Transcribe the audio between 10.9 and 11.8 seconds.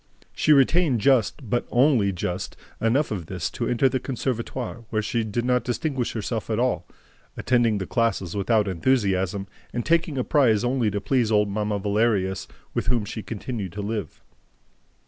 please old Mamma